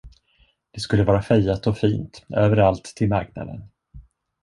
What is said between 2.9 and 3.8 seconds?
marknaden.